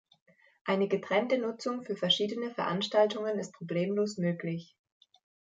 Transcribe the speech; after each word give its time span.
Eine 0.65 0.87
getrennte 0.87 1.37
Nutzung 1.37 1.83
für 1.83 1.95
verschiedene 1.95 2.49
Veranstaltungen 2.49 3.37
ist 3.37 3.53
problemlos 3.53 4.17
möglich. 4.17 4.75